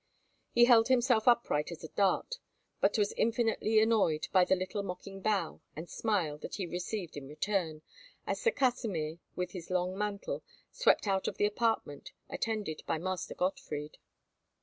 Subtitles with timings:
[0.49, 2.39] He held himself upright as a dart,
[2.79, 7.27] but was infinitely annoyed by the little mocking bow and smile that he received in
[7.27, 7.83] return,
[8.25, 10.41] as Sir Kasimir, with his long mantle,
[10.71, 13.99] swept out of the apartment, attended by Master Gottfried.